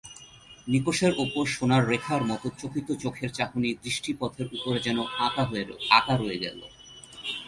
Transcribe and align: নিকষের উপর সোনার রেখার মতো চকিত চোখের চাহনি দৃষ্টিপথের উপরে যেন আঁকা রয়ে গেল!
নিকষের 0.67 1.13
উপর 1.23 1.43
সোনার 1.47 1.83
রেখার 1.87 2.21
মতো 2.23 2.47
চকিত 2.59 2.87
চোখের 3.03 3.29
চাহনি 3.37 3.69
দৃষ্টিপথের 3.83 4.47
উপরে 4.55 4.79
যেন 4.79 4.97
আঁকা 5.97 6.13
রয়ে 6.15 6.41
গেল! 6.43 6.59